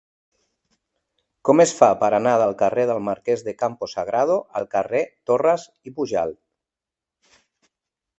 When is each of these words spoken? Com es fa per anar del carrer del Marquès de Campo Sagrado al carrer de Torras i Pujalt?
Com 1.49 1.59
es 1.65 1.73
fa 1.81 1.89
per 2.03 2.07
anar 2.19 2.31
del 2.43 2.55
carrer 2.61 2.85
del 2.91 3.01
Marquès 3.09 3.43
de 3.49 3.53
Campo 3.59 3.89
Sagrado 3.91 4.39
al 4.61 4.67
carrer 4.73 5.03
de 5.05 5.13
Torras 5.33 5.67
i 5.91 5.95
Pujalt? 6.01 7.37